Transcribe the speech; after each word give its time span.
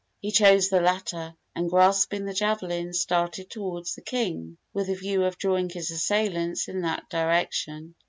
He 0.19 0.31
chose 0.31 0.69
the 0.69 0.81
latter, 0.81 1.35
and, 1.55 1.69
grasping 1.69 2.25
the 2.25 2.33
javelin, 2.33 2.91
started 2.91 3.51
toward 3.51 3.85
the 3.95 4.01
king, 4.01 4.57
with 4.73 4.87
the 4.87 4.95
view 4.95 5.25
of 5.25 5.37
drawing 5.37 5.69
his 5.69 5.91
assailants 5.91 6.67
in 6.67 6.81
that 6.81 7.07
direction. 7.07 7.93